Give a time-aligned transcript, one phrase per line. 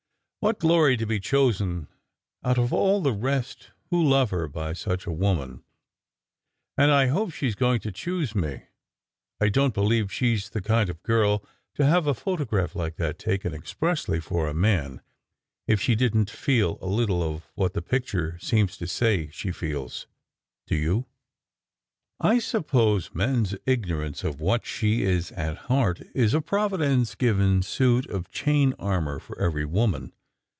[0.43, 1.87] What glory to be chosen
[2.43, 5.63] out of all the rest who love her by such a woman!
[6.75, 8.63] And I hope she is going to choose me.
[9.39, 11.43] I don t believe she s the kind of girl
[11.75, 15.03] to have a photograph like that taken expressly for a man,
[15.67, 19.51] if she didn t feel a little of what the picture seems to say she
[19.51, 20.07] feels,
[20.65, 21.05] do you?"
[22.33, 27.61] I suppose men s ignorance of what she is at heart is a Providence given
[27.61, 30.13] suit of chain armour for every woman.